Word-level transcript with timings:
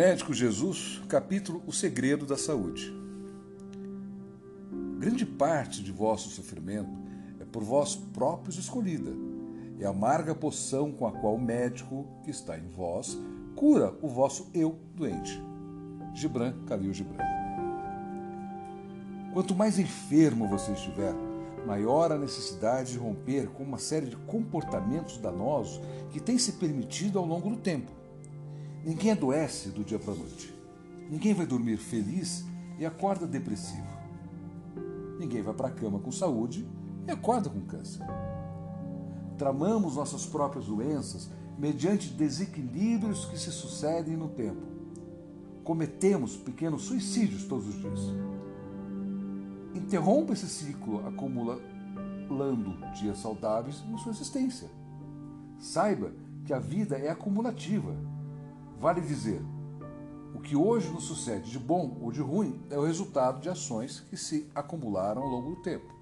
médico 0.00 0.32
Jesus, 0.32 0.98
capítulo 1.10 1.62
O 1.66 1.74
Segredo 1.74 2.24
da 2.24 2.38
Saúde. 2.38 2.90
Grande 4.98 5.26
parte 5.26 5.82
de 5.82 5.92
vosso 5.92 6.30
sofrimento 6.30 6.88
é 7.38 7.44
por 7.44 7.62
vós 7.62 7.96
próprios 7.96 8.56
escolhida. 8.56 9.10
É 9.78 9.84
a 9.84 9.90
amarga 9.90 10.34
poção 10.34 10.90
com 10.90 11.06
a 11.06 11.12
qual 11.12 11.34
o 11.34 11.38
médico 11.38 12.06
que 12.24 12.30
está 12.30 12.56
em 12.56 12.66
vós 12.66 13.18
cura 13.54 13.94
o 14.00 14.08
vosso 14.08 14.48
eu 14.54 14.78
doente. 14.94 15.38
Gibran 16.14 16.54
Khalil 16.66 16.94
Gibran. 16.94 17.22
Quanto 19.34 19.54
mais 19.54 19.78
enfermo 19.78 20.48
você 20.48 20.72
estiver, 20.72 21.12
maior 21.66 22.10
a 22.10 22.16
necessidade 22.16 22.92
de 22.92 22.98
romper 22.98 23.48
com 23.48 23.62
uma 23.62 23.76
série 23.76 24.06
de 24.06 24.16
comportamentos 24.16 25.18
danosos 25.18 25.78
que 26.10 26.20
têm 26.20 26.38
se 26.38 26.52
permitido 26.52 27.18
ao 27.18 27.26
longo 27.26 27.50
do 27.50 27.56
tempo. 27.58 27.99
Ninguém 28.84 29.12
adoece 29.12 29.68
do 29.70 29.84
dia 29.84 29.98
para 29.98 30.12
a 30.12 30.16
noite. 30.16 30.54
Ninguém 31.10 31.34
vai 31.34 31.46
dormir 31.46 31.76
feliz 31.76 32.44
e 32.78 32.86
acorda 32.86 33.26
depressivo. 33.26 33.86
Ninguém 35.18 35.42
vai 35.42 35.52
para 35.52 35.68
a 35.68 35.72
cama 35.72 35.98
com 35.98 36.10
saúde 36.10 36.66
e 37.06 37.10
acorda 37.10 37.50
com 37.50 37.60
câncer. 37.60 38.06
Tramamos 39.36 39.96
nossas 39.96 40.24
próprias 40.24 40.66
doenças 40.66 41.30
mediante 41.58 42.08
desequilíbrios 42.08 43.26
que 43.26 43.38
se 43.38 43.52
sucedem 43.52 44.16
no 44.16 44.28
tempo. 44.28 44.62
Cometemos 45.62 46.36
pequenos 46.36 46.82
suicídios 46.82 47.44
todos 47.44 47.68
os 47.68 47.78
dias. 47.78 48.00
Interrompa 49.74 50.32
esse 50.32 50.48
ciclo 50.48 51.06
acumulando 51.06 51.60
dias 52.94 53.18
saudáveis 53.18 53.84
em 53.88 53.98
sua 53.98 54.12
existência. 54.12 54.70
Saiba 55.58 56.12
que 56.46 56.54
a 56.54 56.58
vida 56.58 56.96
é 56.96 57.10
acumulativa. 57.10 57.94
Vale 58.80 59.02
dizer, 59.02 59.42
o 60.34 60.40
que 60.40 60.56
hoje 60.56 60.88
nos 60.88 61.04
sucede 61.04 61.50
de 61.50 61.58
bom 61.58 61.98
ou 62.00 62.10
de 62.10 62.22
ruim 62.22 62.58
é 62.70 62.78
o 62.78 62.86
resultado 62.86 63.38
de 63.38 63.50
ações 63.50 64.00
que 64.08 64.16
se 64.16 64.48
acumularam 64.54 65.20
ao 65.20 65.28
longo 65.28 65.50
do 65.50 65.60
tempo. 65.60 65.94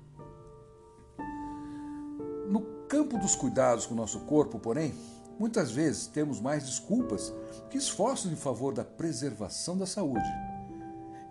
No 2.48 2.60
campo 2.86 3.18
dos 3.18 3.34
cuidados 3.34 3.84
com 3.84 3.94
o 3.94 3.96
nosso 3.96 4.20
corpo, 4.20 4.60
porém, 4.60 4.94
muitas 5.40 5.72
vezes 5.72 6.06
temos 6.06 6.40
mais 6.40 6.66
desculpas 6.66 7.34
que 7.68 7.76
esforços 7.76 8.30
em 8.30 8.36
favor 8.36 8.72
da 8.72 8.84
preservação 8.84 9.76
da 9.76 9.84
saúde. 9.84 10.30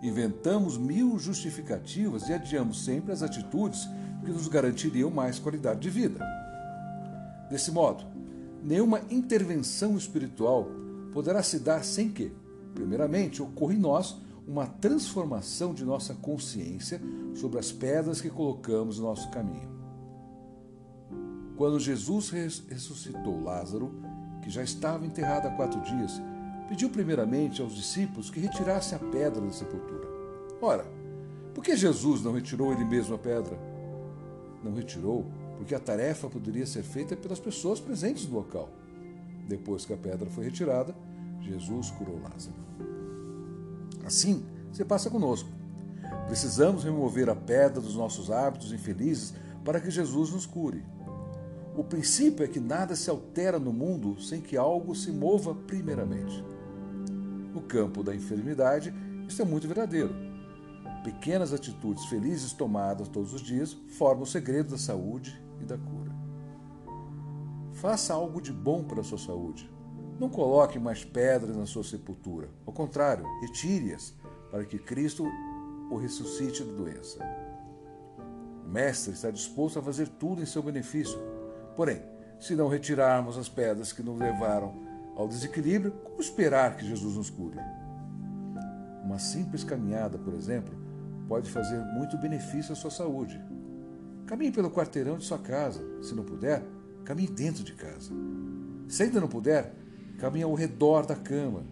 Inventamos 0.02 0.76
mil 0.76 1.18
justificativas 1.18 2.28
e 2.28 2.34
adiamos 2.34 2.84
sempre 2.84 3.10
as 3.10 3.22
atitudes 3.22 3.88
que 4.22 4.30
nos 4.30 4.48
garantiriam 4.48 5.10
mais 5.10 5.38
qualidade 5.38 5.80
de 5.80 5.88
vida. 5.88 6.22
Desse 7.48 7.70
modo, 7.70 8.04
nenhuma 8.62 9.00
intervenção 9.10 9.96
espiritual 9.96 10.68
poderá 11.18 11.42
se 11.42 11.58
dar 11.58 11.84
sem 11.84 12.10
que, 12.10 12.30
primeiramente, 12.72 13.42
ocorra 13.42 13.74
em 13.74 13.78
nós 13.78 14.16
uma 14.46 14.68
transformação 14.68 15.74
de 15.74 15.84
nossa 15.84 16.14
consciência 16.14 17.00
sobre 17.34 17.58
as 17.58 17.72
pedras 17.72 18.20
que 18.20 18.30
colocamos 18.30 19.00
no 19.00 19.06
nosso 19.06 19.28
caminho. 19.32 19.68
Quando 21.56 21.80
Jesus 21.80 22.30
ressuscitou 22.30 23.42
Lázaro, 23.42 23.92
que 24.44 24.48
já 24.48 24.62
estava 24.62 25.04
enterrado 25.04 25.48
há 25.48 25.50
quatro 25.50 25.80
dias, 25.80 26.22
pediu 26.68 26.88
primeiramente 26.88 27.60
aos 27.60 27.74
discípulos 27.74 28.30
que 28.30 28.38
retirassem 28.38 28.96
a 28.96 29.00
pedra 29.00 29.40
da 29.40 29.50
sepultura. 29.50 30.06
Ora, 30.62 30.86
por 31.52 31.64
que 31.64 31.74
Jesus 31.74 32.22
não 32.22 32.32
retirou 32.32 32.72
ele 32.72 32.84
mesmo 32.84 33.16
a 33.16 33.18
pedra? 33.18 33.58
Não 34.62 34.72
retirou 34.72 35.26
porque 35.56 35.74
a 35.74 35.80
tarefa 35.80 36.30
poderia 36.30 36.64
ser 36.64 36.84
feita 36.84 37.16
pelas 37.16 37.40
pessoas 37.40 37.80
presentes 37.80 38.24
no 38.28 38.36
local. 38.36 38.68
Depois 39.48 39.84
que 39.84 39.92
a 39.92 39.96
pedra 39.96 40.30
foi 40.30 40.44
retirada, 40.44 40.94
Jesus 41.40 41.90
curou 41.90 42.20
Lázaro. 42.20 42.56
Assim, 44.04 44.44
se 44.72 44.84
passa 44.84 45.10
conosco. 45.10 45.48
Precisamos 46.26 46.84
remover 46.84 47.28
a 47.28 47.36
pedra 47.36 47.80
dos 47.80 47.94
nossos 47.94 48.30
hábitos 48.30 48.72
infelizes 48.72 49.34
para 49.64 49.80
que 49.80 49.90
Jesus 49.90 50.30
nos 50.30 50.46
cure. 50.46 50.84
O 51.76 51.84
princípio 51.84 52.44
é 52.44 52.48
que 52.48 52.58
nada 52.58 52.96
se 52.96 53.08
altera 53.08 53.58
no 53.58 53.72
mundo 53.72 54.20
sem 54.20 54.40
que 54.40 54.56
algo 54.56 54.94
se 54.94 55.12
mova 55.12 55.54
primeiramente. 55.54 56.44
No 57.54 57.62
campo 57.62 58.02
da 58.02 58.14
enfermidade, 58.14 58.92
isso 59.28 59.40
é 59.40 59.44
muito 59.44 59.68
verdadeiro. 59.68 60.14
Pequenas 61.04 61.52
atitudes 61.52 62.04
felizes 62.06 62.52
tomadas 62.52 63.08
todos 63.08 63.32
os 63.32 63.40
dias 63.40 63.76
formam 63.96 64.24
o 64.24 64.26
segredo 64.26 64.70
da 64.70 64.78
saúde 64.78 65.40
e 65.60 65.64
da 65.64 65.78
cura. 65.78 66.12
Faça 67.74 68.12
algo 68.12 68.40
de 68.40 68.52
bom 68.52 68.82
para 68.82 69.00
a 69.00 69.04
sua 69.04 69.18
saúde. 69.18 69.70
Não 70.18 70.28
coloque 70.28 70.78
mais 70.78 71.04
pedras 71.04 71.56
na 71.56 71.64
sua 71.64 71.84
sepultura. 71.84 72.48
Ao 72.66 72.72
contrário, 72.72 73.24
retire-as 73.40 74.14
para 74.50 74.64
que 74.64 74.78
Cristo 74.78 75.24
o 75.90 75.96
ressuscite 75.96 76.64
da 76.64 76.72
doença. 76.72 77.18
O 78.64 78.68
Mestre 78.68 79.12
está 79.12 79.30
disposto 79.30 79.78
a 79.78 79.82
fazer 79.82 80.08
tudo 80.08 80.42
em 80.42 80.46
seu 80.46 80.62
benefício. 80.62 81.18
Porém, 81.76 82.02
se 82.40 82.54
não 82.54 82.68
retirarmos 82.68 83.38
as 83.38 83.48
pedras 83.48 83.92
que 83.92 84.02
nos 84.02 84.18
levaram 84.18 84.74
ao 85.16 85.28
desequilíbrio, 85.28 85.92
como 85.92 86.20
esperar 86.20 86.76
que 86.76 86.86
Jesus 86.86 87.16
nos 87.16 87.30
cure? 87.30 87.58
Uma 89.04 89.18
simples 89.18 89.64
caminhada, 89.64 90.18
por 90.18 90.34
exemplo, 90.34 90.74
pode 91.28 91.50
fazer 91.50 91.78
muito 91.94 92.18
benefício 92.18 92.72
à 92.72 92.76
sua 92.76 92.90
saúde. 92.90 93.40
Caminhe 94.26 94.52
pelo 94.52 94.70
quarteirão 94.70 95.16
de 95.16 95.24
sua 95.24 95.38
casa. 95.38 95.80
Se 96.02 96.14
não 96.14 96.24
puder, 96.24 96.62
caminhe 97.04 97.28
dentro 97.28 97.64
de 97.64 97.72
casa. 97.72 98.12
Se 98.86 99.04
ainda 99.04 99.20
não 99.20 99.28
puder, 99.28 99.74
caminhe 100.18 100.44
ao 100.44 100.54
redor 100.54 101.06
da 101.06 101.14
cama. 101.16 101.62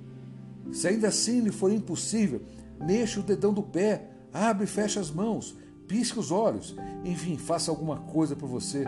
Se 0.73 0.89
ainda 0.89 1.09
assim 1.09 1.41
lhe 1.41 1.53
for 1.53 1.71
impossível, 1.71 2.41
mexa 2.81 3.21
o 3.21 3.23
dedão 3.23 3.53
do 3.53 3.63
pé, 3.63 4.09
abre 4.33 4.65
e 4.65 4.69
fecha 4.69 5.01
as 5.01 5.11
mãos, 5.11 5.57
pisque 5.87 6.19
os 6.19 6.31
olhos, 6.31 6.75
enfim, 7.05 7.37
faça 7.37 7.71
alguma 7.71 7.99
coisa 7.99 8.35
por 8.35 8.49
você, 8.49 8.85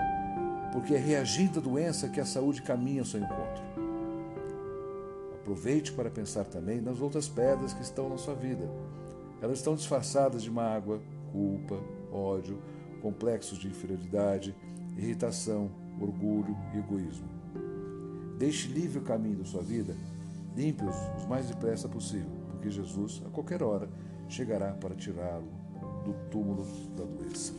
porque 0.72 0.94
é 0.94 0.98
reagindo 0.98 1.58
à 1.58 1.62
doença 1.62 2.08
que 2.08 2.20
a 2.20 2.26
saúde 2.26 2.62
caminha 2.62 3.02
ao 3.02 3.06
seu 3.06 3.20
encontro. 3.20 3.62
Aproveite 5.40 5.92
para 5.92 6.10
pensar 6.10 6.44
também 6.44 6.80
nas 6.80 7.00
outras 7.00 7.28
pedras 7.28 7.72
que 7.72 7.82
estão 7.82 8.08
na 8.08 8.18
sua 8.18 8.34
vida. 8.34 8.68
Elas 9.40 9.58
estão 9.58 9.74
disfarçadas 9.74 10.42
de 10.42 10.50
mágoa, 10.50 11.00
culpa, 11.32 11.78
ódio, 12.12 12.58
complexos 13.00 13.58
de 13.58 13.68
inferioridade, 13.68 14.54
irritação, 14.96 15.70
orgulho 16.00 16.56
e 16.74 16.78
egoísmo. 16.78 17.37
Deixe 18.38 18.68
livre 18.68 19.00
o 19.00 19.02
caminho 19.02 19.38
da 19.38 19.44
sua 19.44 19.62
vida, 19.62 19.96
limpe-os 20.54 20.96
o 21.24 21.28
mais 21.28 21.48
depressa 21.48 21.88
possível, 21.88 22.30
porque 22.48 22.70
Jesus, 22.70 23.20
a 23.26 23.30
qualquer 23.30 23.64
hora, 23.64 23.88
chegará 24.28 24.72
para 24.74 24.94
tirá-lo 24.94 25.48
do 26.04 26.12
túmulo 26.30 26.64
da 26.96 27.04
doença. 27.04 27.52